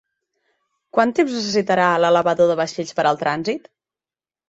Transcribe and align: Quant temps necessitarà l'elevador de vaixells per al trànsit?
Quant 0.97 1.13
temps 1.19 1.35
necessitarà 1.39 1.91
l'elevador 2.07 2.53
de 2.55 2.59
vaixells 2.65 2.99
per 3.01 3.09
al 3.11 3.25
trànsit? 3.25 3.73